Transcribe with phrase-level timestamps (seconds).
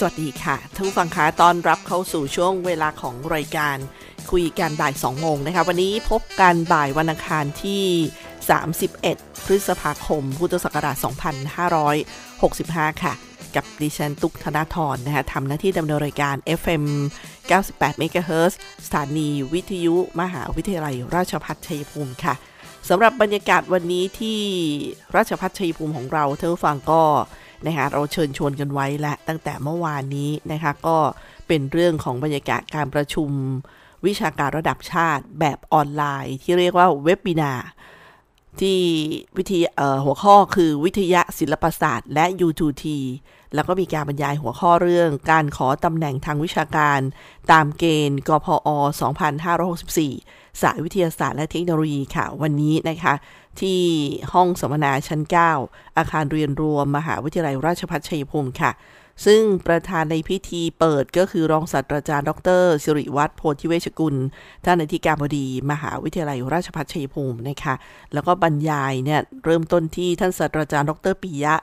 [0.00, 3.76] สวัสดีค่ะท่านผู้ฟังคะตอนรับเข้าสู่ช่วงเวลาของรายการ
[4.30, 7.84] คุยกันบ่าย2โมงนะคะ วันนี้พบกันบ่ายวันอังคารที่
[8.64, 10.96] 31 พฤษภาคม พุทธศักราช
[12.24, 13.14] 2565 ค่ะ
[13.56, 16.84] กับดิฉันตุกธนาธรนะคะทำหน้าที่ดำเนินรายการ FM
[17.50, 18.52] 98 MHz
[18.86, 22.34] สถานีวิทยุมหาวิทยาลัยราชภัฏชัยภูมิค่ะ
[22.88, 24.40] สำหรับบรรยากาศวันนี้ที่
[25.16, 27.02] ราชภัฏชัยภูมิของเราท่านผู้ฟังก็
[27.66, 30.98] นะคะเราเชิญชวนกันไว้และตั้งแต่เมื่อวานนี้นะคะก็
[31.48, 33.30] เป็นเรื่องของบรรยากาศการประชุม
[34.06, 37.52] วิชาการระดับชาติแบบออนไลน์ ที่เรียกว่าเว็บบินา
[38.60, 38.80] ที่
[39.36, 39.64] วิทย
[40.04, 42.84] หัวข้อคือวิทยาศิลปศาสตร์ และ U2T
[43.54, 47.00] แล้วก็มีการบรรยายหัวข้อเรื่องการขอตำแหน่งทางวิชาการ
[47.52, 48.68] ตามเกณฑ์กพอ
[49.84, 53.14] 2564 สายวิทยาศาสตร์และเทคโนโลยีค่ะ วันนี้นะคะ
[53.62, 53.82] ที่
[54.32, 55.20] ห้องสัมมนาชั้น
[55.58, 58.70] 9 อาคารเรียนรวมมหาวิทยาลัยราชภัฏชัยภูมิค่ะ
[59.26, 62.30] ซึ่งประธานในพิธีเปิดก็คือรองศาสตราจารย์ ด
[62.60, 64.16] รสิริวัตรโพธิเวชกุล
[64.64, 67.74] ท่านอธิการบดี มหาวิทยาลัยราชภัฏชัยภูมินะคะ
[68.12, 71.54] แล้วก็บรรยายเนี่ยเริ่มต้นที่ท่านศาสตราจารย์ ดรปิยะ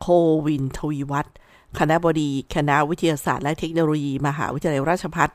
[0.00, 0.06] โค
[0.46, 1.34] วินทวีวัฒน์
[1.78, 5.30] คณะบดี คณะวิทยาศาสตร์และเทคโนโลยี มหาวิทยาลัยราชภัฏ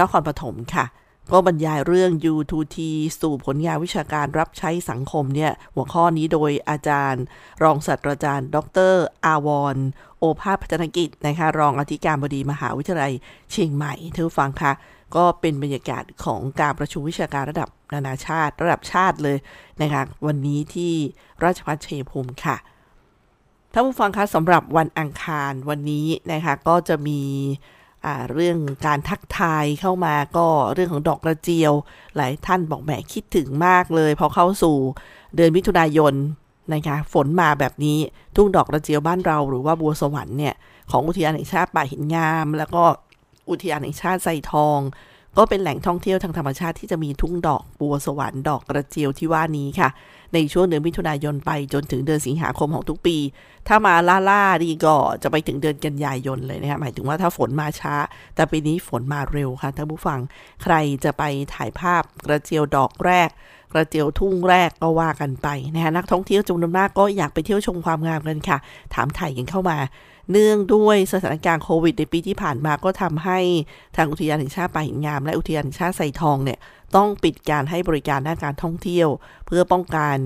[0.00, 0.84] นครปฐมค่ะ
[1.32, 2.76] ก็บรรยายเรื่อง U2T
[3.20, 7.24] สู่ผลงานวิชาการรับใช้สังคมเนี่ย หัวข้อนี้โดยอาจารย์
[7.62, 8.56] รองศาสตราจารย์ ด
[8.90, 8.94] ร
[9.24, 9.76] อาวร
[10.18, 13.12] โอภาสพัฒนกิจนะคะรองอธิการบดีมหาวิทยาลัย
[13.50, 14.72] เชียงใหม่ท่านฟังคะ
[15.16, 19.38] ก็เป็นบรรยากาศของการประชุมวิชาการระดับนานาชาติ ระดับชาติเลย
[19.82, 20.92] นะคะวันนี้ที่
[21.44, 22.56] ราชภัฏชัยภูมิค่ะ
[23.72, 27.20] ท่านผู้ฟังคะสำหรับวันอังคารวันนี้นะคะก็จะมี
[28.32, 31.72] เรื่องการทักทายเข้ามาก็เรื่องของดอกกระเจียว
[32.16, 34.76] หลายท่านบอกแหมคิดถึงมากเลย พอเข้าสู่
[35.36, 36.14] เดือนมิถุนายน
[36.72, 37.98] นะคะฝนมาแบบนี้
[38.36, 40.54] ทุ่งดอกกระเจียวบ้านเรา หรือว่าบัวสวรรค์เนี่ย
[40.90, 42.82] ของอุทยานแห่งชาติป่าหินงาม แล้วก็
[43.50, 44.78] อุทยานแห่งชาติไซทอง
[45.38, 49.88] ก็เป็นแหล่งท่องเที่ยวทางธรรมชาติที่จะมีทุ่งดอกบัวสวรรค์ดอกกระเจียวที่ว่านี้ค่ะ
[50.34, 53.16] ในช่วงเดือนมิถุนายนไปจนถึงเดือนสิงหาคมของทุกปี
[53.68, 57.94] ถ้ามาล่าล่าดีก็จะไปถึงเดือนกันยายนเลยนะคะหมายถึงว่าถ้าฝนมาช้า
[58.34, 60.20] แต่ปีนี้ฝนมาเร็วค่ะท่านผู้ฟัง
[60.62, 60.74] ใคร
[61.04, 61.22] จะไป
[61.54, 63.28] ถ่ายภาพกระเจียวดอกแรก
[63.72, 68.58] กระเจียวทุ่งแรกก็ว่ากันไปนะคะนักท่องเที่ยวจำนวนมากก็อยากไปเที่ยวชมความงามกันค่ะ
[68.94, 69.78] ถามไถ่กันเข้ามา
[70.30, 73.38] เนื่องด้วยสถานการณ์โควิดในปีที่ผ่านมาก็ทำให้
[73.96, 76.58] ทางอุทยานแห่งชาติป่าหินงาม และอุทยานแห่งชาติไซทองเนี่ย
[76.96, 79.08] ต้องปิดการให้บริการด้านการท่องเที่ยว
[79.46, 80.18] เพื่อป้องกัน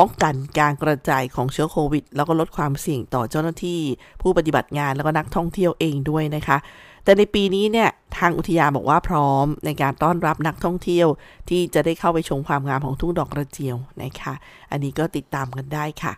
[0.00, 3.80] ป้องกันการกระจายของเชื้อโควิด แล้วก็ลดความเสี่ยงต่อเจ้าหน้าที่
[4.22, 6.58] ผู้ปฏิบัติงานแล้วก็นักท่องเที่ยวเองด้วยนะคะ
[7.04, 11.08] แต่ในปีนี้เนี่ยทางอุทยานบอกว่าพร้อมในการต้อนรับนักท่องเที่ยว
[11.48, 14.34] ที่จะได้เข้าไปชมความงามของทุ่งดอกกระเจียวนะคะ
[14.70, 16.12] อันนี้ก็ติดตามกันได้ค่ะ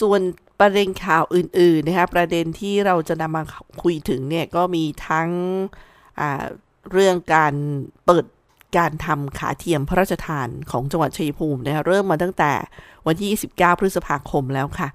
[0.00, 0.20] ส่วน
[0.60, 3.42] ประเด็นข่าวอื่นๆนะคะประเด็นที่เราจะนำมา
[3.82, 5.28] คุยถึงเนี่ยก็มีทั้ง
[6.92, 7.54] เรื่องการ
[8.06, 8.24] เปิด
[8.78, 12.52] การทำขาเทียมพระราชทานของจังหวัดชัยภูมินะคะเริ่มมาตั้งแต่
[13.06, 14.88] วันที่ 29 พฤษภาคมแล้วค่ะ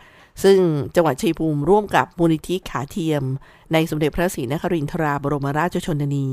[0.44, 0.58] ซึ่ง
[0.96, 3.24] จังหวัดชัยภูมิร่วมกับมูลนิธิขาเทียม
[3.74, 6.28] ในสมเด็จพระศรีนครินทราบรมราชชนนี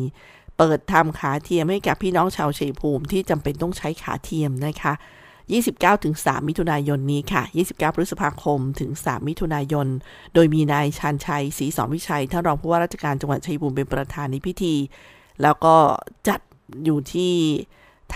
[0.59, 4.93] เปิดทำขาเทียมให้กับพี่น้องชาวชัยภูมิที่จำเป็นต้องใช้ขาเทียมนะคะ
[5.49, 9.87] 29ถึง3มิถุนายนนี้ค่ะ 29 พฤษภาคมถึง 3 มิถุนายน
[10.35, 14.75] โดยมีนายชันชัยศรีสอนวิชัยท่านรองผู้ว่าราชการจังหวัดชัยภูมิเป็นประธานในพิธี
[15.43, 15.75] แล้วก็
[16.29, 16.41] จัด
[16.85, 17.33] อยู่ที่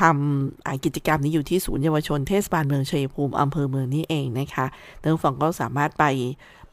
[0.00, 4.66] ทำกิจกรรมนี้อยู่ที่ศูนย์เยาวชนเทศบาลเมืองชัยภูมิอำเภอเมืองนี่เองนะคะ
[5.00, 6.04] ท่านฟังก็สามารถไป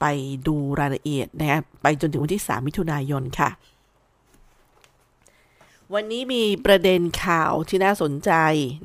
[0.01, 0.05] ไป
[0.47, 3.49] ดูรายละเอียดนะฮะไปจนถึงวันที่ 3 มิถุนายนค่ะ
[5.95, 8.31] วันนี้มีประเด็นข่าวที่น่าสนใจ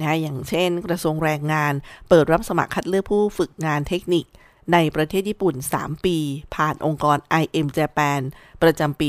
[0.00, 1.72] นะอย่างเช่น กระทรวงแรงงาน
[2.08, 4.24] เปิดรับสมัครคัดเลือกผู้ฝึกงานเทคนิค
[4.72, 6.16] ในประเทศญี่ปุ่น 3 ปี
[6.54, 8.20] ผ่านองค์กร IM Japan
[8.62, 9.08] ประจำปี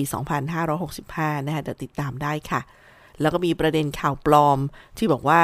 [0.74, 2.62] 2565 นะคะเดี๋ยวติดตามได้ค่ะ
[3.22, 4.60] แล้วก็มีประเด็นข่าวปลอม
[4.98, 5.44] ที่บอกว่า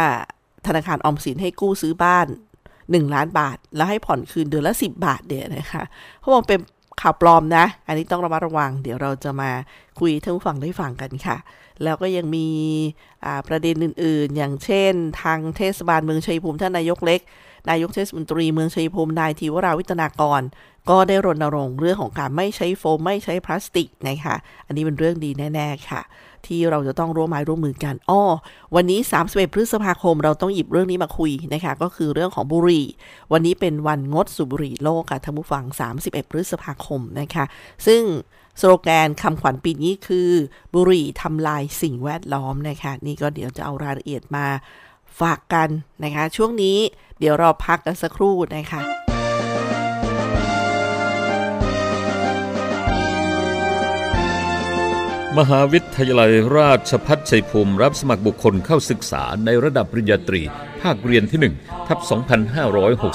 [0.67, 2.27] ธนาคารออมสินให้กู้ซื้อบ้าน
[2.71, 5.83] 1 ล้านบาท แล้วให้ผ่อนคืนเดือนละ 10 บาทเดียนะคะ
[6.19, 6.59] เขาบอกเป็น
[7.01, 9.51] ข่าวปลอมนะ อันนี้ต้องระมัดระวัง เดี๋ยวเราจะมา
[9.99, 11.37] คุยทั้งฝั่งได้ฟังกันค่ะ
[11.83, 12.47] แล้วก็ยังมี
[13.47, 17.21] ประเด็นอื่น ๆ อย่างเช่น ทางเทศบาลเมืองชัยภูมิท่านนายกเล็ก
[17.69, 20.41] นายกเทศมนตรีเมืองชัยภูมินายทีวราวิตนากร
[20.89, 26.01] ก็ได้รณรงค์เรื่องของการไม่ใช้โฟมไม่ใช้พลาสติกนะคะ อันนี้เป็นเรื่องดีแน่ ๆ ค่ะ
[26.47, 28.23] ที่เราจะต้องร่วมไม้ร่วมมือกันอ้อ
[28.75, 32.85] วันนี้31พฤษภาคมเราต้องหยิบเรื่องนี้มาคุยนะคะ ก็คือเรื่องของบุหรี่
[33.31, 35.63] วันนี้เป็นวันงดสูบบุหรี่โลกค่ะท่านผู้ฟัง
[35.97, 37.45] 31 พฤษภาคมนะคะ
[37.87, 38.01] ซึ่ง
[38.59, 40.29] สโลแกนคำขวัญปีนี้คือ
[40.73, 44.45] บุหรี่ทำลายสิ่งแวดล้อมนะคะ นี่ก็เดี๋ยวจะเอารายละเอียดมา
[45.19, 45.69] ฝากกัน
[46.03, 46.77] นะคะ ช่วงนี้
[47.19, 49.10] เดี๋ยวเราพักกันสักครู่นะคะ
[55.39, 60.41] มหาวิทยาลัยราชพัฒชัยภูมิรับสมัครบุคคลเข้าศึกษาในระดับปริญญาตรี
[60.81, 61.99] ภาคเรียนที่1ทับ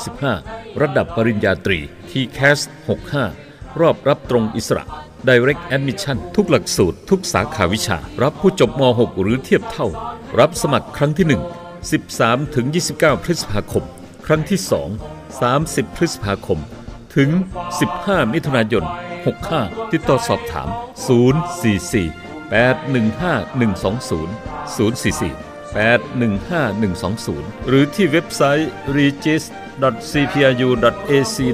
[0.02, 1.78] 2565 ระดับปริญญาตรี
[2.10, 2.58] ทีแคส
[3.20, 4.84] 65 รอบรับตรงอิสระ
[5.28, 9.86] Direct Admission ทุกหลักสูตร ทุกสาขาวิชา รับผู้จบม .6 หรือเทียบเท่า
[10.38, 11.26] รับสมัครครั้งที่
[11.72, 12.66] 1 13ถึง
[12.96, 13.84] 29 พฤษภาคม
[14.26, 14.58] ครั้งที่
[15.02, 16.58] 2 30 พฤษภาคม
[17.16, 17.28] ถึง
[17.82, 18.86] 15 มิถุนายน
[19.26, 20.68] 65 ติดต่อสอบถาม
[21.06, 21.10] 044
[22.52, 24.28] 815 120
[24.76, 25.34] 044
[25.76, 29.44] 815 120 หรือที่เว็บไซต์ regis
[30.12, 31.46] cpru.ac.th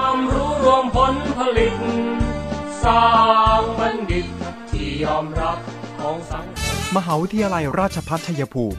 [0.00, 1.74] ความรู้รวมผลผลิต
[2.84, 3.04] สร้า
[3.60, 4.26] งบัณฑิต
[4.70, 5.58] ที่ยอมรับ
[6.00, 8.78] ของสังคมมหาวิทยาลัยราชภัฏชัยภูมิ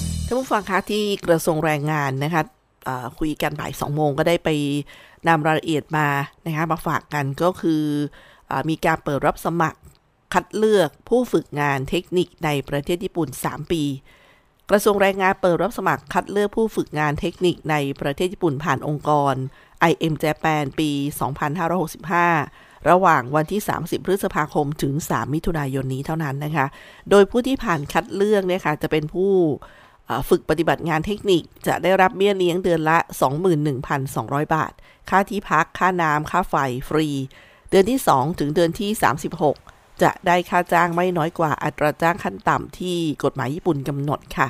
[0.31, 2.43] ท่านผู้ฟังคะที่กระทรวงแรงงานนะคะ
[3.19, 4.49] คุยกันบ่ายสองโมงก็ได้ไป
[5.27, 6.07] นำรายละเอียดมา
[6.45, 7.83] นะคะมาฝากกันก็คือ
[8.51, 9.79] อมีการเปิดรับสมัคร
[10.33, 13.83] คัดเลือกผู้ฝึกงานเทคนิคในประเทศญี่ปุ่น 3 ปี
[14.69, 19.33] กระทรวงแรงงานเปิดรับสมัครคัดเลือกผู้ฝึกงานเทคนิคในประเทศญี่ปุ่นผ่านองค์กร
[19.91, 20.89] IM Japan ปี
[21.69, 26.65] 2565 ระหว่างวันที่ 30 พฤษภาคมถึง 3 มิถุนายนนี้เท่านั้นนะคะ
[27.09, 29.31] โดยผู้ที่ผ่านคัดเลือกเนี่ยค่ะจะเป็นผู้
[30.29, 32.97] ฝึกปฏิบัติงานเทคนิคจะได้รับเบี้ยเลี้ยงเดือนละ
[33.75, 34.71] 21,200 บาท
[35.09, 36.55] ค่าที่พัก ค่าน้ำ ค่าไฟ
[36.89, 37.07] ฟรี
[37.69, 38.89] เดือนที่ 2 ถึงเดือนที่
[39.45, 44.47] 36 จะได้ค่าจ้างไม่น้อยกว่าอัตราจ้างขั้นต่ำที่กฎหมายญี่ปุ่นกำหนดค่ะ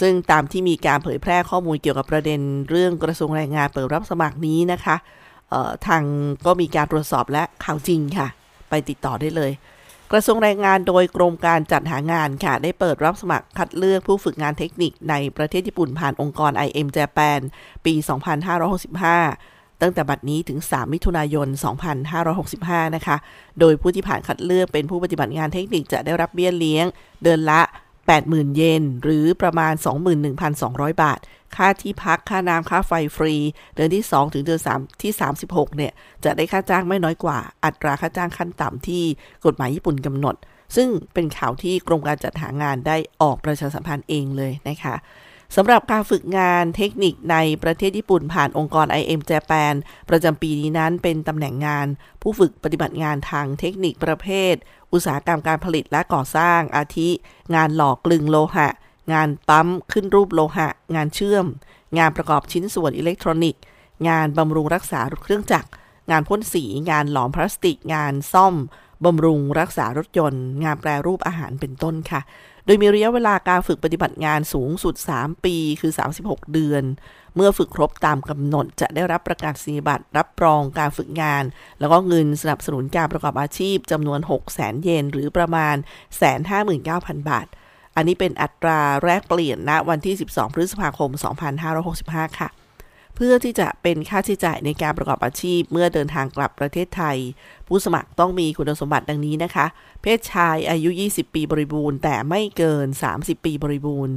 [0.00, 4.96] ซึ่งตามที่มีการเผยแพร่ข้อมูลเกี่ยวกับประเด็นเรื่องกระทรวงแรงงานเปิดรับสมัครนี้นะคะ
[5.86, 6.02] ทาง
[6.46, 8.28] ก็มีการตรวจสอบและข่าวจริงค่ะ
[8.68, 9.52] ไปติดต่อได้เลย
[10.12, 17.40] กระทรวงแรงงานโดยกรมการจัดหางานค่ะ ได้เปิดรับสมัครคัดเลือกผู้ฝึกงานเทคนิคในประเทศญี่ปุ่นผ่านองค์กร IM Japan
[17.84, 17.94] ปี
[18.88, 21.48] 2565 ตั้งแต่บัดนี้ถึง 3 มิถุนายน
[22.26, 23.16] 2565 นะคะ
[23.60, 26.86] โดยผู้ที่ผ่านคัดเลือกเป็นผู้ปฏิบัติงานเทคนิคจะได้รับเบี้ยเลี้ยง
[27.22, 27.60] เดือนละ
[28.14, 29.74] 80,000 เยน หรือประมาณ
[30.36, 31.18] 21,200 บาท
[31.56, 33.34] ค่าที่พัก ค่าน้ำค่าไฟฟรี
[33.74, 35.12] เดือนที่ 2 ถึงเดือน3ที่
[35.44, 35.92] 36 เนี่ย
[36.24, 39.02] จะได้ค่าจ้างไม่น้อยกว่า อัตราค่าจ้างขั้นต่ำที่
[39.44, 40.36] กฎหมายญี่ปุ่นกำหนด
[40.76, 44.96] ซึ่งเป็นข่าวที่กรมการจัดหางานได้ออกประชาสัมพันธ์เองเลยนะคะ
[45.56, 49.74] สำหรับการฝึกงานเทคนิคในประเทศญี่ปุ่นผ่านองค์กร IM Japan
[50.10, 51.86] ประจำปีนี้นั้นเป็นตำแหน่งงาน
[52.22, 54.54] ผู้ฝึกปฏิบัติงานทางเทคนิคประเภท
[54.96, 57.08] อุตสาหกรรมการผลิตและก่อสร้างอาทิ
[57.54, 58.68] งานหล่อกลึงโลหะ
[59.12, 61.46] งานปั๊มขึ้นรูปโลหะ งานเชื่อม
[61.98, 63.62] งานประกอบชิ้นส่วนอิเล็กทรอนิกส์
[64.08, 65.68] งานบำรุงรักษาเครื่องจักร
[66.10, 68.54] งานพ่นสี งานหลอมพลาสติก งานซ่อม
[69.04, 72.20] บำรุงรักษารถยนต์ งานแปรรูปอาหารเป็นต้นค่ะ
[72.64, 76.82] โดยมีระยะเวลาการฝึกปฏิบัติงานสูงสุด 3 ปี คือ 36 เดือน
[77.36, 81.44] เมื่อฝึกครบตามกำหนด จะได้รับประกาศนียบัตรรับรองการฝึกงาน
[81.80, 85.76] แล้วก็เงินสนับสนุนการประกอบอาชีพจำนวน 6 0 0 0 0 0เยนหรือประมาณ
[86.52, 87.46] 159,000 บาท
[87.96, 91.10] อันนี้เป็นอัตราแรกเปลี่ยนณวันที่ 12 พฤษภาคม
[91.74, 92.48] 2565 ค่ะ
[93.16, 97.16] เพื่อที่จะเป็นค่าใช้จ่ายในการประกอบอาชีพเมื่อเดินทางกลับประเทศไทย
[97.68, 99.66] ผู้สมัครต้องมีคุณสมบัติดังนี้นะคะ
[100.02, 104.14] เพศชายอายุ 20 ปีบริบูรณ์ แต่ไม่เกิน 30 ปีบริบูรณ์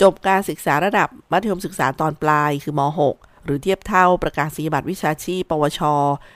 [0.00, 2.80] จบการศึกษาระดับมัธยมศึกษาตอนปลายคือม
[3.12, 5.80] .6 หรือเทียบเท่าประกาศนียบัตรวิชาชีพ ปวช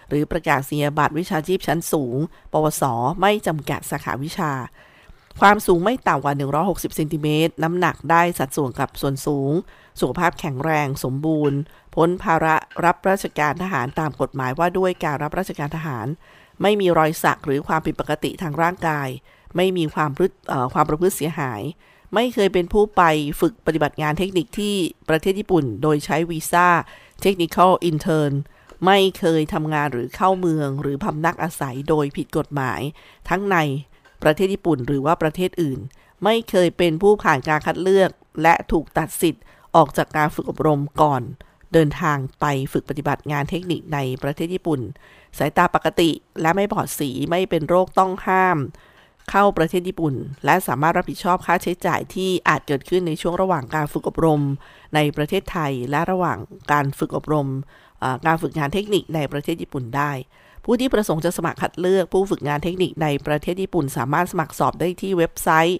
[0.08, 2.16] หรือประกาศนียบัตรวิชาชีพชั้นสูง
[2.52, 2.84] ปวส
[3.20, 4.52] ไม่จำกัดสาขาวิชา
[5.40, 6.34] ความสูงไม่ต่ำกว่า
[6.66, 9.52] 160เซนติเมตรน้ำหนักได้สัดส่วนกับส่วนสูง
[10.00, 11.58] สุขภาพแข็งแรงสมบูรณ์
[11.94, 16.06] พ้นภาระรับราชการทหารตามกฎหมายว่าด้วยการรับราชการทหาร
[16.62, 19.08] ไม่มีรอยสักหรือความผิดปกติทางร่างกาย
[19.56, 20.10] ไม่มีความ
[20.74, 21.62] ความประพฤติเสียหาย
[22.18, 23.02] ไม่เคยเป็นผู้ไป
[23.40, 24.74] ฝึกปฏิบัติงานเทคนิคที่
[25.08, 26.68] ประเทศญี่ปุ่น โดยใช้วีซ่า
[27.24, 28.32] Technical Intern
[28.86, 32.80] ไม่เคยทำงานหรือเข้าเมืองหรือพำนักอาศัยโดยผิดกฎหมาย
[33.28, 33.56] ทั้งใน
[34.22, 35.78] ประเทศญี่ปุ่นหรือว่าประเทศอื่น
[36.24, 38.10] ไม่เคยเป็นผู้ผ่านการคัดเลือก
[38.42, 39.44] และถูกตัดสิทธิ์
[39.76, 41.22] ออกจากการฝึกอบรมก่อน
[41.72, 44.80] เดินทางไปฝึกปฏิบัติงานเทคนิคในประเทศญี่ปุ่น
[45.38, 48.58] สายตาปกติและไม่บอดสีไม่เป็นโรคต้องห้าม
[49.30, 50.14] เข้าประเทศญี่ปุ่น
[50.44, 54.42] และสามารถรับผิดชอบค่าใช้จ่ายที่อาจเกิดขึ้นในช่วงระหว่างการฝึกอบรม
[54.94, 56.38] ในประเทศไทยและระหว่าง
[56.72, 57.48] การฝึกอบรม
[58.26, 60.12] การฝึกงานเทคนิคในประเทศญี่ปุ่นได้
[60.64, 65.78] ผู้ที่ประสงค์จะสมัครคัดเลือกผู้ฝึกงานเทคนิคในประเทศญี่ปุ่น สามารถสมัครสอบได้ที่เว็บไซต์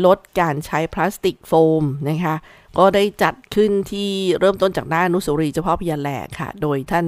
[0.05, 2.35] ลดการใช้พลาสติกโฟมนะคะ
[2.77, 4.09] ก็ได้จัดขึ้นที่
[4.39, 7.07] เริ่มต้นจากหน้านุสรีเฉพาะพยาแหลกค่ะ โดยท่าน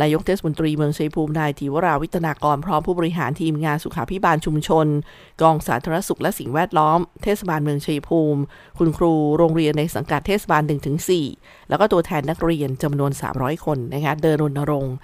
[0.00, 4.86] นายกเทศมนตรีเมืองชัยภูมินายธีวราวิทนากรพร้อมผู้บริหารทีมงานสุขาพิบาลชุมชน
[5.42, 8.40] กองสาธารณสุขและสิ่งแวดล้อม เทศบาลเมืองชัยภูมิ
[8.78, 10.62] คุณครูโรงเรียนในสังกัดเทศบาล
[11.16, 14.94] 1-4 แล้วก็ตัวแทนนักเรียนจำนวน 300 คนนะคะเดินรณรงค์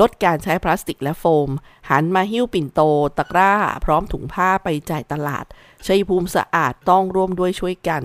[0.00, 1.50] ลดการใช้พลาสติกและโฟม
[1.90, 2.80] หันมาหิ้วปิ่นโต
[3.18, 3.52] ตะกร้า
[3.84, 5.44] พร้อมถุงผ้าไปจ่ายตลาด
[5.86, 8.02] ชัยภูมิสะอาดต้องร่วมด้วยช่วยกัน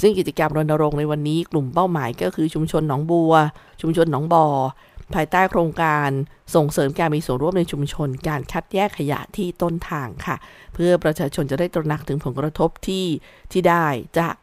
[0.00, 3.32] ซึ่งกิจกรรมรณรงค์ในวันนี้กลุ่มเป้าหมายก็คือชุมชนหนองบัว
[3.80, 4.46] ชุมชนหนองบอ่อ
[5.14, 6.08] ภายใต้โครงการ
[6.54, 10.36] ส่งเสริมการมีส่วนร่วมในชุมชน การคัดแยกขยะที่ต้นทางค่ะ
[10.74, 13.06] เพื่อประชาชนจะได้ตระหนักถึงผลกระทบที่
[13.52, 13.86] ที่ได้
[14.18, 14.34] จาก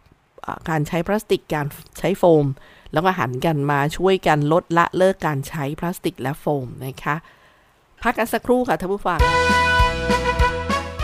[0.70, 1.66] การใช้พลาสติกการ
[2.00, 2.46] ใช้โฟม
[2.94, 7.16] แล้วก็หันกันมาช่วยกันลดละเลิกการใช้พลาสติกและโฟมนะคะ
[8.04, 9.20] พักกันสักครู่ค่ะท่านผู้ฟัง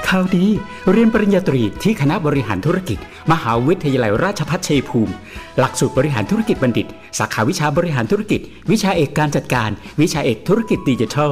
[0.07, 0.45] ข่าวดี
[0.91, 2.97] เรียนปริญญาตรีที่คณะบริหารธุรกิจ
[3.31, 5.13] มหาวิทยาลัยราชภัฏชัยภูมิ
[5.59, 6.87] หลักสูตรบริหารธุรกิจบัณฑิต
[7.19, 8.41] สาขาวิชาบริหารธุรกิจ
[8.71, 9.69] วิชาเอกการจัดการ
[10.01, 11.31] วิชาเอกธุรกิจดิจิทัล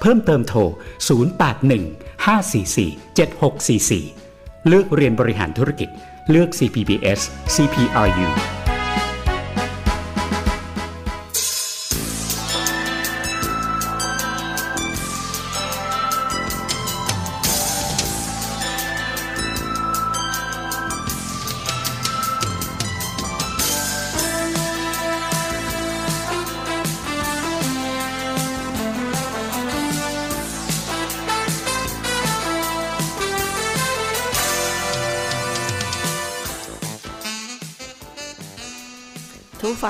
[0.00, 0.60] เพิ่มเติมโทร
[1.28, 5.88] 081 544 7644 เลือกเรียนบริหารธุรกิจ
[6.30, 7.20] เลือก CPBS
[7.54, 8.28] CPRU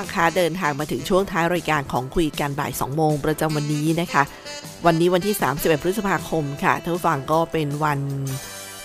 [0.01, 4.23] ฟังคะเดินทางมาถึงช่วงท้ายรายการของคุยกันบ่าย 2 โมงประจำวันนี้นะคะ
[4.85, 7.99] วันนี้วันที่ 31 พฤษภาคมค่ะทุกฟังก็เป็นวัน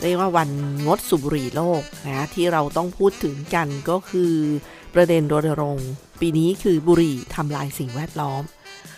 [0.03, 0.51] เรียกว่าวัน
[0.87, 4.33] งดสูบบุหรี่โลกนะที่เราต้องพูดถึงกันก็คือ
[4.95, 5.89] ประเด็นรณรงค์
[6.21, 8.43] ปีนี้คือบุหรี่ทำลายสิ่งแวดล้อม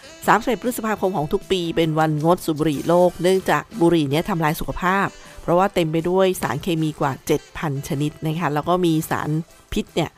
[0.05, 5.07] 31พฤษภาคมของทุกปีเป็นวันงดสูบบุหรี่โลก เนื่องจากบุหรี่เนี้ยทำลายสุขภาพ
[5.43, 7.13] เพราะว่าเต็มไปด้วยสารเคมีกว่า
[7.51, 9.31] 7,000 ชนิดนะคะแล้วก็มีสาร
[9.73, 10.11] พิษเนี่ย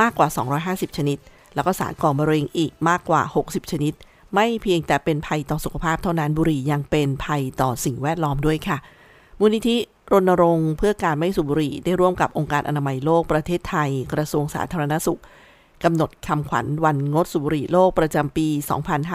[0.00, 0.28] มากกว่า
[0.64, 1.18] 250 ชนิด
[1.58, 3.92] แล้วก็สารก่อมะเร็งอีกมากกว่า 60 ชนิด
[4.34, 8.78] ไม่เพียงแต่เป็นภัยต่อสุขภาพเท่านั้นบุหรี่ยังเป็นภัยต่อสิ่งแวดล้อมด้วยค่ะ
[9.38, 9.76] มูลนิธิ
[10.12, 15.20] รณรงค์เพื่อการไม่สูบบุหรี่ได้ร่วมกับองค์การอนามัยโลกประเทศไทย กระทรวงสาธารณสุข
[15.84, 18.46] กำหนดคำขวัญวันงดสูบบุหรี่โลกประจำปี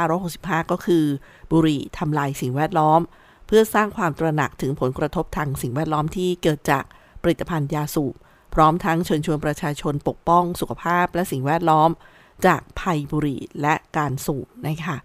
[0.01, 1.05] 2565 ก็คือ
[1.51, 3.01] บุหรี่ทำลายสิ่งแวดล้อม
[3.47, 6.83] เพื่อสร้างความตระหนักถึงผลกระทบทางสิ่งแวดล้อมที่เกิดจาก
[7.21, 8.13] ผลิตภัณฑ์ยาสูบ
[8.53, 11.89] พร้อมทั้งเชิญชวนประชาชนปกป้องสุขภาพและสิ่งแวดล้อม
[12.45, 14.97] จากภัยบุหรี่และการสูบนะคะ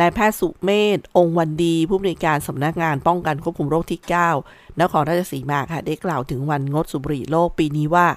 [0.00, 4.00] นายแพทย์สุเมธองค์วันดี ผู้บริการสำนักงานป้องกันควบคุมโรคที่
[4.40, 8.08] 9นครราชสีมาค่ะ ได้กล่าวถึงวันงดสูบบุหรี่โลกปีนี้ว่า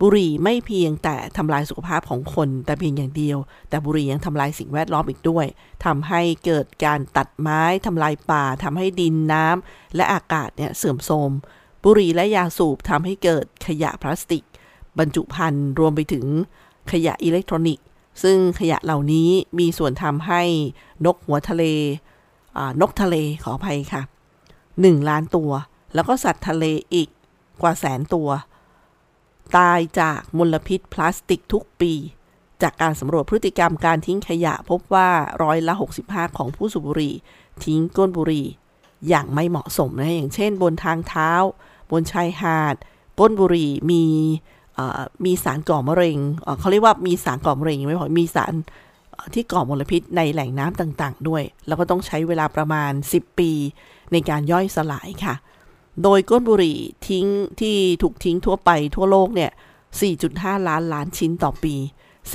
[0.00, 3.38] บุหรี่ไม่เพียงแต่ทำลายสุขภาพของคนแต่เพียงอย่างเดียว
[3.68, 5.46] แต่บุหรี่ยังทำลายสิ่งแวดล้อมอีกด้วย
[5.84, 11.30] ทำให้เกิดการตัดไม้ทำลายป่าทำให้ดินน้ำและอากาศเนี่ยเสื่อมโทรม
[11.84, 14.44] บุหรี่และยาสูบทำให้เกิดขยะพลาสติก
[14.98, 16.26] บรรจุภัณฑ์รวมไปถึง
[16.92, 17.84] ขยะอิเล็กทรอนิกส์
[18.22, 20.42] ซึ่งขยะเหล่านี้มีส่วนทำให้
[21.04, 21.64] นกหัวทะเล
[22.80, 24.02] นกทะเลขออภัยค่ะ
[24.54, 25.50] 1 ล้านตัว
[25.94, 27.08] แล้วก็สัตว์ทะเลอีก
[27.62, 28.28] กว่าแสนตัว
[29.56, 31.92] ตายจากมลพิษพลาสติกทุกปี
[32.62, 35.10] จากการสำรวจพฤติกรรมการทิ้งขยะพบว่า
[35.42, 35.74] ร้อยละ
[36.06, 37.14] 65 ของผู้สูบบุหรี่
[37.64, 38.46] ทิ้งก้นบุหรี่
[39.08, 41.30] อย่างไม่เหมาะสมนะอย่างเช่น บนทางเท้า
[41.90, 42.74] บนชายหาด
[43.20, 44.04] ก้นบุหรี่มี
[45.24, 46.18] มีสารก่อมะเร็ง
[46.58, 48.54] เขาเรียกว่ามีสารก่อมะเร็งไม่พอมีสาร
[49.34, 53.50] ที่ก่อมลพิษในแหล่งน้ำต่างๆ ด้วย แล้วก็ต้องใช้เวลาประมาณ 10 ปี
[54.12, 55.34] ในการย่อยสลายค่ะ
[56.02, 57.26] โดยก้นบุหรี่ทิ้ง
[57.60, 59.50] ที่ถูกทิ้งทั่วไปทั่วโลกเนี่ย
[60.08, 61.74] 4.5 ล้านล้านชิ้นต่อปี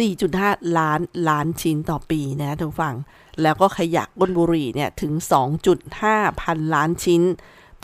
[0.08, 2.96] 4.5 ล้านล้านชิ้นต่อปีนะทุกฝั่ง
[3.42, 5.14] แล้วก็ขยะก้นบุหรี่เนี่ยถึง
[5.78, 7.22] 2.5 พันล้านชิ้น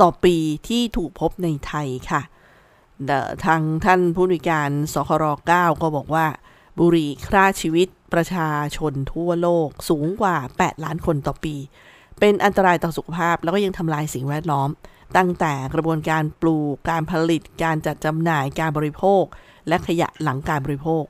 [0.02, 0.36] ต่อปี
[0.68, 2.22] ที่ถูกพบในไทยค่ะ
[3.46, 6.26] ทางท่านผู้วิการสคร9ก็บอกว่า
[6.80, 11.56] บุหรี่ฆ่าชีวิตประชาชนทั่วโลกสูงกว่า 8 ล้านคนต่อปี
[12.20, 14.70] เป็นอันตรายต่อสุขภาพแล้วก็ยังทำลายสิ่งแวดล้อม
[15.18, 19.24] ตั้งแต่กระบวนการปลูก การผลิต การจัดจำหน่าย การบริโภค
[19.68, 21.04] และขยะหลังการบริโภค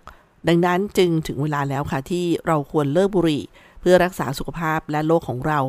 [0.47, 3.43] ดังนั้นจึงถึงเวลาแล้วค่ะที่เราควรเลิกบุหรี่
[3.82, 5.60] เพื่อรักษาสุขภาพและโลกของเรา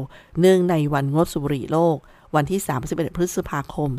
[0.40, 1.96] เนื่องในวันงดสูบบุหรี่โลก
[2.34, 3.90] วันที่ 31 พฤษภาคม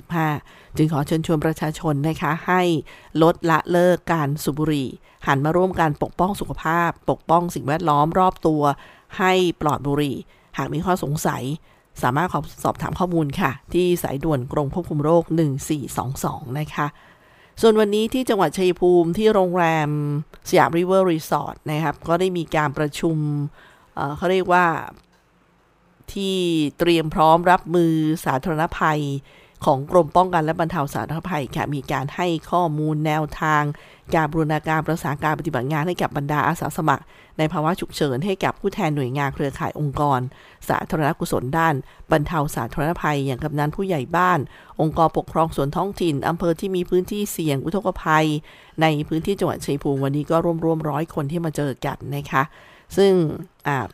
[0.00, 2.62] 2565 จึงขอเชิญชวนประชาชนนะคะ ให้
[3.22, 4.88] ลดละเลิกการสูบบุหรี่
[5.26, 8.62] หันมาร่วมกันปกป้องสุขภาพ ปกป้องสิ่งแวดล้อมรอบตัว
[9.18, 10.16] ให้ปลอดบุหรี่
[10.58, 11.42] หากมีข้อสงสัย
[12.02, 15.24] สามารถขอสอบถามข้อมูลค่ะ ที่สายด่วนกรมควบคุมโรค
[15.90, 16.86] 1422 นะคะ
[17.60, 19.88] ส่วนวันนี้ที่จังหวัดชัยภูมิที่โรงแรม
[20.48, 23.16] สยามริเวอร์รีสอร์ทนะครับ ก็ได้มีการประชุม
[24.16, 24.66] เขาเรียกว่า
[26.12, 26.36] ที่
[26.78, 29.00] เตรียมพร้อมรับมือสาธารณภัย
[29.64, 33.62] ของกรมป้องกันและบรรเทาสาธารณภัยค่ะมีการให้ข้อมูลแนวทาง
[34.14, 37.04] การบูรณาการประสานการปฏิบัติงานให้กับบรรดาอาสาสมัคร
[37.38, 40.20] ในภาวะฉุกเฉินให้กับผู้แทนหน่วยงานเครือข่ายองค์กร
[40.68, 41.74] สาธารณกุศลด้าน
[42.12, 44.38] บรรเทาสาธารณภัย อย่างกำนันผู้ใหญ่บ้าน
[44.80, 48.26] องค์กรปกครองส่วนท้องถิ่นอำเภอที่มีพื้นที่เสี่ยงอุทกภัย
[48.82, 52.42] ในพื้นที่จังหวัดชัยภูมิวันนี้ก็รวมๆร้อยคนที่มาเจอกันนะคะ
[52.96, 53.12] ซึ่ง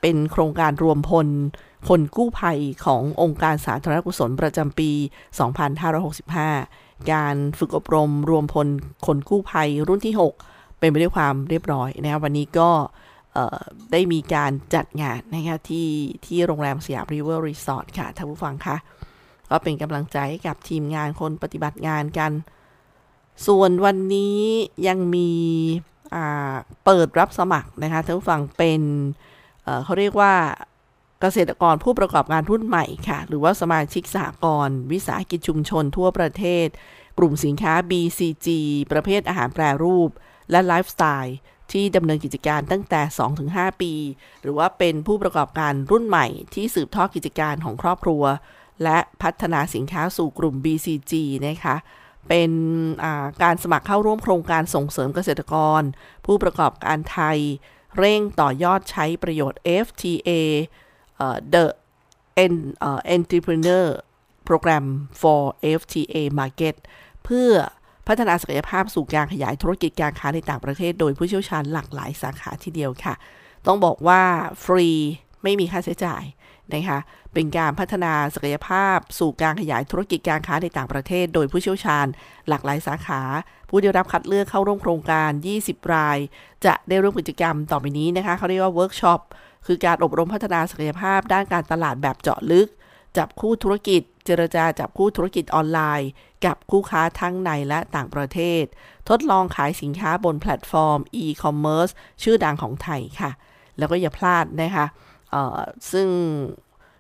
[0.01, 1.29] เป็นโครงการรวมพล
[1.89, 4.91] คนกู้ภัยขององค์การสาธารณกุศลประจำปี
[5.81, 8.69] 2565 การฝึกอบรมรวมพล
[9.07, 10.15] คนกู้ภัยรุ่นที่
[10.47, 12.71] 6 เป็นไปด้วยความเรียบร้อยนะครับวันนี้ก็
[13.93, 15.89] ได้มีการจัดงานนะคะที่
[16.27, 18.77] ที่โรงแรมสยามริเวอร์รีสอร์ทค่ะท่านผู้ฟังคะ
[19.51, 22.33] ก็เป็นกำลังใจกับทีมงานคนปฏิบัติงานกัน
[23.47, 24.41] ส่วนวันนี้
[24.89, 25.31] ยังมี
[26.85, 28.81] เปิดรับสมัครนะคะท่านผู้ฟังเป็น
[29.65, 30.35] เเขาเรียกว่า
[31.21, 36.67] เกษตรกรผู้ประกอบการรุ่นใหม่ค่ะ หรือว่าสมาชิกสหกรณ์วิสาหกิจชุมชนทั่วประเทศ
[37.19, 38.49] กลุ่มสินค้า BCG
[38.93, 40.11] ประเภทอาหารแปรรูป
[40.51, 41.37] และไลฟ์สไตล์
[41.73, 43.03] ที่ดำเนินกิจการตั้งแต่
[43.43, 43.93] 2-5 ปี
[44.43, 48.23] หรือว่าเป็นผู้ประกอบการรุ่นใหม่ที่สืบทอดกิจการของครอบครัว
[48.85, 51.13] และพัฒนาสินค้าสู่กลุ่ม BCG
[51.47, 51.77] นะคะ
[52.29, 52.51] เป็น
[53.43, 55.83] การสมัครเข้าร่วมโครงการส่งเสริมเกษตรกร
[56.27, 57.39] ผู้ประกอบการไทย
[57.99, 60.31] เร่งต่อยอดใช้ประโยชน์ FTA
[61.55, 61.65] The
[63.17, 63.87] Entrepreneur
[64.49, 64.85] Program
[65.21, 65.43] for
[65.81, 66.75] FTA Market
[67.25, 67.53] เพื่อ
[68.07, 73.15] พัฒนาศักยภาพสู่การขยายธุรกิจการค้าในต่างประเทศ โดยผู้เชี่ยวชาญหลากหลายสาขาทีเดียวค่ะ
[73.67, 74.23] ต้องบอกว่า
[74.65, 74.89] ฟรี
[75.43, 76.25] ไม่มีค่าใช้จ่าย
[76.75, 76.99] นะคะ
[77.35, 82.07] เป็นการพัฒนาศักยภาพสู่การขยายธุรกิจการค้าในต่างประเทศ โดยผู้เชี่ยวชาญ
[82.49, 83.23] หลากหลายสาขา
[83.69, 85.31] ผู้ได้รับคัดเลือกเข้าร่วมโครงการ
[85.61, 86.19] 20 ราย
[86.67, 89.21] จะได้ร่วมกิจกรรมต่อไปนี้นะคะ เขาเรียกว่าเวิร์กช็อป
[89.67, 92.69] คือการอบรมพัฒนาศักยภาพด้านการตลาดแบบเจาะลึก
[93.17, 96.11] จับคู่ธุรกิจ เจรจาจับคู่ธุรกิจออนไลน์
[96.47, 98.65] กับคู่ค้าทั้งในและต่างประเทศ
[99.09, 101.93] ทดลองขายสินค้าบนแพลตฟอร์ม e-commerce
[102.23, 103.31] ชื่อดังของไทยค่ะ
[103.79, 104.87] แล้วก็อย่าพลาดนะคะ
[105.93, 106.09] ซึ่ง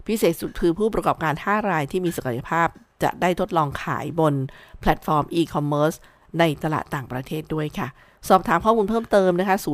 [0.06, 2.68] พิเศษสุดคือผู้ประกอบการ 5 รายที่มีศักยภาพ
[3.02, 4.34] จะได้ทดลองขายบน
[4.80, 5.96] แพลตฟอร์ม e-commerce
[6.38, 7.88] ในตลาดต่างประเทศด้วยค่ะ
[8.28, 9.64] สอบถามข้อมูลเพิ่มเติมนะคะ 065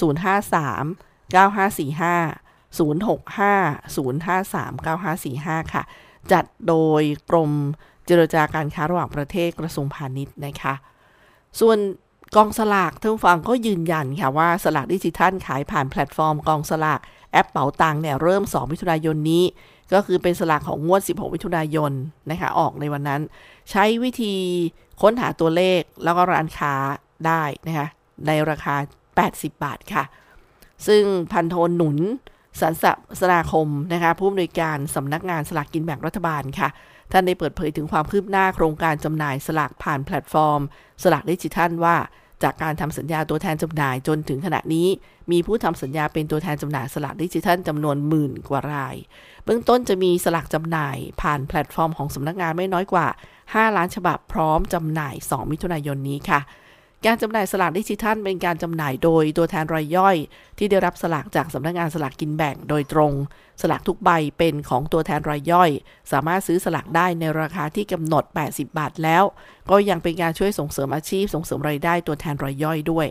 [0.00, 2.78] 053 9545 065
[3.94, 4.72] 053
[5.64, 5.82] 9545 ค่ะ
[6.32, 7.52] จัดโดยกรม
[8.06, 10.74] เจรจาการค้าระหว่างประเทศกระทรวงพาณิชย์นะคะ
[11.60, 11.78] ส่วน
[12.36, 17.00] กองสลากท่านฟังก็ยืนยันค่ะว่าสลากดิจิทัลขายผ่านแพลตฟอร์มกองสลาก
[17.32, 19.44] แอปเป๋าตังเนี่ยเริ่ม 2 มิถุนายนนี้
[19.92, 21.92] ก็คือเป็นสลากของงวด 16 มิถุนายน
[22.30, 23.20] นะคะออกในวันนั้น
[23.70, 24.34] ใช้วิธี
[25.00, 26.72] ค้นหาตัวเลขแล้วก็ร้านค้า
[27.26, 27.88] ได้นะคะ
[28.26, 28.74] ในราคา
[29.18, 30.04] 80 บาทค่ะ
[30.86, 31.98] ซึ่งพันโทนหนุน
[32.60, 32.72] สัน
[33.20, 36.68] สนาคมนะคะผู้อำนวยการสำนักงานสลากกินแบ่งรัฐบาลค่ะ
[37.12, 40.60] ท่านได้เปิดเผยถึงความคืบหน้าโครงการจำหน่ายสลากผ่านแพลตฟอร์ม
[41.02, 41.96] สลากดิจิทัลว่า
[42.42, 44.88] จากการทำสัญญาตัวแทนจำหน่ายจนถึงขณะนี้
[45.30, 48.96] มีผู้ทำสัญญาเป็นตัวแทนจำหน่ายสลากดิจิทัลจำนวนหมื่นกว่าราย
[49.44, 53.06] เบื้องต้นจะมีสลากจำหน่ายผ่านแพลตฟอร์มของสำนักงานไม่น้อยกว่า
[53.42, 56.40] 5 ล้านฉบับพร้อมจำหน่าย 2 มิถุนายนนี้ค่ะ
[57.06, 60.16] การจำหน่ายสลากดิจิทัลเป็นการจำหน่ายโดยตัวแทนรายย่อย
[60.58, 63.12] ที่ได้รับสลากจากสำนักงานสลากกินแบ่งโดยตรง
[63.60, 65.70] สลากทุกใบเป็นของตัวแทนรายย่อย
[66.12, 69.24] สามารถซื้อสลากได้ในราคาที่กำหนด 80 บาทแล้ว
[69.70, 73.06] ก็ยังเป็นการช่วยส่งเสริมอาชีพ ส่งเสริมรายได้ตัวแทนรายย่อยด้วย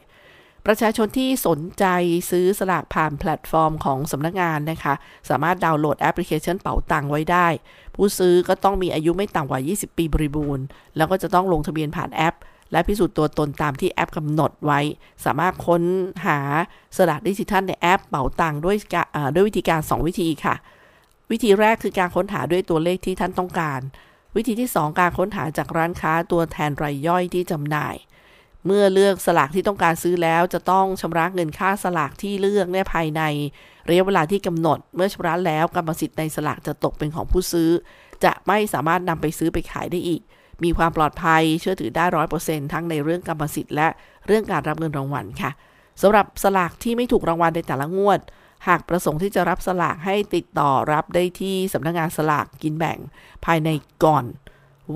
[0.66, 1.86] ประชาชนที่สนใจ
[2.32, 4.94] ซื้อสลากผ่านแพลตฟอร์มของสำนักงานนะคะ
[5.30, 7.48] สามารถดาวน์โหลดแอปพลิเคชันเป๋าตังไว้ได้
[7.96, 10.64] ผู้ซื้อก็ต้องมีอายุไม่ต่ำกว่า 20 ปีบริบูรณ์
[10.98, 12.36] แล้วก็จะต้องลงทะเบียนผ่านแอป
[12.72, 14.80] และพิสูจน์ตัวตนตามที่แอปกำหนดไว้
[15.26, 15.84] สามารถค้น
[16.26, 16.40] หา
[16.98, 18.78] สลากดิจิทัลในแอปเป๋าตังค์ด้วย
[19.34, 20.56] ด้วยวิธีการ 2 วิธีค่ะ
[21.32, 23.80] วิธีแรกคือการค้นหาด้วยตัวเลขที่ท่านต้องการ
[24.36, 27.96] วิธีที่ 2 การค้นหาจากร้านค้าตัวแทนรายย่อยที่จำหน่าย
[28.66, 33.22] เมื่อเลือกสลากที่ต้องการซื้อแล้วจะต้องชำระเงินค่าสลากที่เลือกในภายใน
[33.90, 37.70] ระยะเวลาที่กำหนด เมื่อชำระแล้วกรรมสิทธิ์ในสลากจะตกเป็นของผู้ซื้อ
[38.24, 40.22] จะไม่สามารถนำไปซื้อไปขายได้อีก
[40.64, 43.88] มีความปลอดภัยเชื่อถือได้ร้อยเปอร์เซ็นทั้งในเรื่องกรรมสิทธิ์และ
[44.28, 45.52] เรื่องการรับเงินรางวัลค่ะ
[46.02, 48.20] สำหรับสลากที่ไม่ถูกรางวัลในแต่ละงวด
[48.68, 53.00] หากประสงค์ที่จะรับสลากให้ติดต่อรับได้ที่สำนักงงานสลากกินแบ่ง
[53.46, 53.70] ภายใน
[54.04, 54.26] ก่อน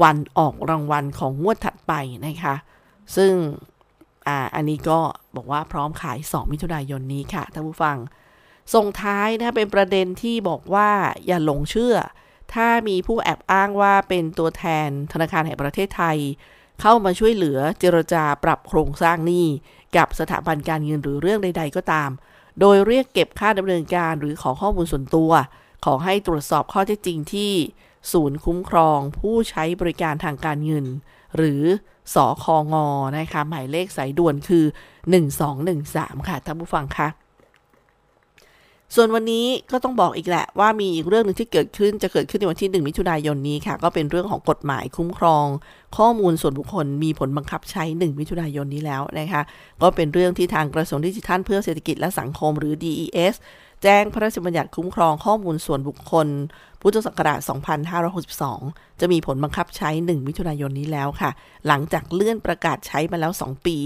[0.01, 1.93] วันออกรางวัลของงวดถัดไป
[2.25, 2.55] นะคะ
[3.15, 3.33] ซึ่ง
[4.27, 4.99] อ่าอันนี้ก็
[5.35, 7.97] บอกว่าพร้อมขาย 2 มิถุนายนนี้ค่ะท่านผู้ฟัง
[8.73, 10.89] ส่งท้ายนะเป็นประเด็นที่บอกว่า
[11.25, 11.95] อย่าหลงเชื่อ
[12.53, 16.17] ถ้ามีผู้แอบอ้างว่าเป็นตัวแทนธนาคารแห่งประเทศไทย
[16.81, 19.47] เข้ามาช่วยเหลือเจรจาปรับโครงสร้างหนี้
[19.97, 22.09] กับสถาบันการเงินหรือเรื่องใด ๆ ก็ตาม
[22.59, 25.31] โดยเรียกเก็บค่าดำเนินการหรือขอข้อมูลส่วนตัว
[25.85, 27.53] ขอให้ตรวจสอบข้อเท็จจริงที่
[28.11, 30.85] ศูนย์คุ้มครอง ผู้ใช้บริการทางการเงิน
[31.37, 31.63] หรือ
[32.13, 32.87] สอคองอ
[33.17, 34.65] นะคะหมายเลขสายด่วนคือ
[35.45, 37.07] 1213 ค่ะท่านผู้ฟังคะ
[38.95, 45.45] ส่วนวันนี้ก็ต้องบอกอีกแหละว่ามีอีกเรื่องหนึ่งที่เกิดขึ้นจะเกิดขึ้นในวันที่ 1 มิถุนายนนี้ค่ะ ก็เป็นเรื่องของกฎหมายคุ้มครอง
[45.97, 49.41] ข้อมูลส่วนบุคคลมีผลบังคับใช้ 1 มิถุนายนนี้แล้วนะคะ
[49.81, 53.35] ก็เป็นเรื่องที่ทางกระทรวงดิจิทัลเพื่อเศรษฐกิจและสังคมหรือ DES
[53.83, 56.27] แจ้งพระราชบัญญัติคุ้มครองข้อมูลส่วนบุคคล
[56.81, 57.39] พุทธศักราช
[58.19, 61.31] 2562 จะมีผลบังคับใช้ 1 มิถุนายนนี้แล้วค่ะ
[61.67, 63.77] หลังจากเลื่อนประกาศใช้มาแล้ว 2 ปี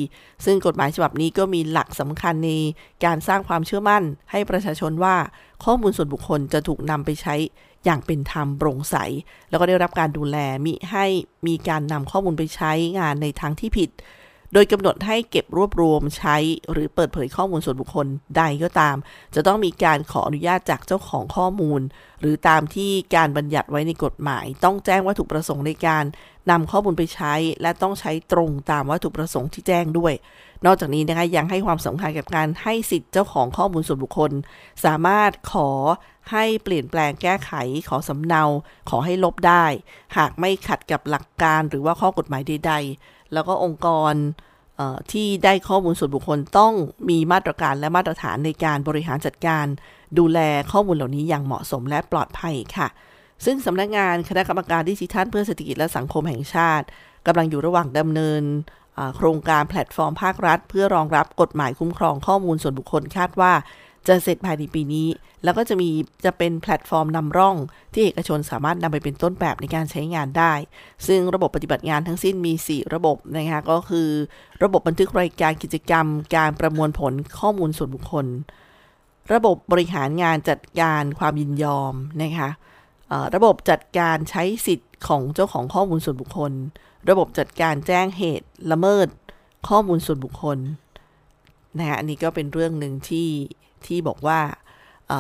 [0.45, 2.51] ซึ่งกฎหมายฉบับนี้ก็มีหลักสำคัญใน
[3.05, 5.15] การสร้างความเชื่อมั่น ให้ประชาชนว่า
[5.63, 7.35] ข้อมูลส่วนบุคคลจะถูกนำไปใช้
[7.85, 8.95] อย่างเป็นธรรมโปร่งใส
[9.49, 11.05] แล้วก็ได้รับการดูแลมิให้
[11.47, 13.89] มีการนำข้อมูลไปใช้งานในทางที่ผิด
[14.57, 16.37] โดยกำหนดให้เก็บรวบรวมใช้
[16.71, 18.95] หรือเปิดเผยข้อมูลส่วนบุคคลใดก็ตาม
[19.35, 21.81] จะต้องมีการขออนุญาตจากเจ้าของข้อมูล
[22.19, 26.03] หรือตามที่การบัญญัติไว้ในกฎหมาย ต้องแจ้งวัตถุประสงค์ในการ
[26.51, 30.13] นำข้อมูลไปใช้ และต้องใช้ตรงตามวัตถุประสงค์ที่แจ้งด้วย
[30.65, 34.31] นอกจากนี้นะคะยังให้ความสำคัญกับการให้สิทธิ์เจ้าของข้อมูลส่วนบุคคล
[34.85, 35.69] สามารถขอ
[36.31, 37.51] ให้เปลี่ยนแปลงแก้ไข
[37.89, 38.43] ขอสำเนา
[38.89, 39.65] ขอให้ลบได้
[40.17, 44.13] หากไม่ขัดกับหลักการหรือว่าข้อกฎหมายใดๆ แล้วก็องค์กร
[45.11, 46.73] ที่ได้ข้อมูลส่วนบุคคลต้อง
[47.09, 49.65] มีมาตรการและมาตรฐานในการบริหารจัดการ
[50.19, 50.39] ดูแล
[50.71, 52.87] ข้อมูลเหล่านี้อย่างเหมาะสมและปลอดภัยค่ะ
[53.45, 56.85] ซึ่งสำนักงานคณะกรรมการดิจิทัลเพื่อเศรษฐกิจและสังคมแห่งชาติ
[57.27, 58.43] กำลังอยู่ระหว่างดำเนิน
[59.15, 63.53] โครงการแพลตฟอร์มภาครัฐ เพื่อรองรับกฎหมายคุ้มครองข้อมูลส่วนบุคคลคาดว่า
[64.07, 65.07] จะเสร็จภายในปีนี้
[65.43, 65.89] แล้วก็จะมี
[66.25, 67.55] จะเป็นแพลตฟอร์มนำร่อง
[67.93, 70.53] ที่เอกชนสามารถนำไปเป็นต้นแบบในการใช้งานได้
[71.07, 74.09] ซึ่งระบบปฏิบัติงานทั้งสิ้นมี 4 ระบบนะคะก็คือ
[74.63, 78.25] ระบบบันทึกรายการกิจกรรม การประมวลผลข้อมูลส่วนบุคคล
[79.33, 82.49] ระบบบริหารงานจัดการความยินยอมนะคะ
[83.35, 86.51] ระบบจัดการใช้สิทธิ์ของเจ้าของข้อมูลส่วนบุคคล
[87.09, 89.07] ระบบจัดการแจ้งเหตุละเมิด
[89.69, 90.57] ข้อมูลส่วนบุคคล
[91.77, 93.27] นะคะอันนี้ก็เป็นเรื่องหนึ่งที่
[93.87, 94.39] ที่บอกว่า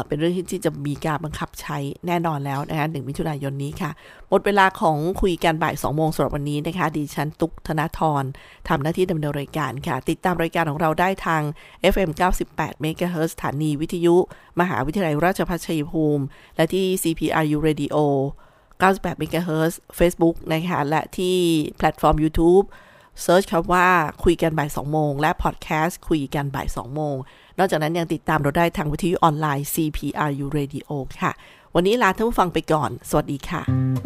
[0.07, 3.91] เป็นเรื่องที่จะมีการบังคับใช้แน่นอนแล้วนะคะหนึ่งมิถุนายนนี้ค่ะ
[4.29, 8.23] หมดเวลาของคุยกันบ่าย2โมงสำหรับวันนี้นะคะ ดิฉันตุกธนาธร
[8.67, 11.41] ทำหน้าที่ดำเนินรายการค่ะ ติดตามรายการของเราได้ทาง
[11.93, 12.09] FM
[12.47, 14.15] 98 MHz สถานีวิทยุ
[14.59, 16.23] มหาวิทยาลัยราชภัฏชัยภูมิ
[16.55, 17.97] และที่ CPRU Radio
[18.81, 21.37] 98 MHz Facebook นะคะ และที่
[21.77, 22.65] แพลตฟอร์ม YouTube
[23.23, 23.87] search คำว่า
[24.23, 27.15] คุยกันบ่าย2โมงและพอดแคสต์คุยกันบ่าย2โมง
[27.59, 30.89] นอกจากนั้นยังติดตามเราได้ทางวิทยุออนไลน์ CPRU Radio
[31.21, 31.31] ค่ะ
[31.75, 34.04] วันนี้ลาท่านผู้ฟังไปก่อน สวัสดีค่ะ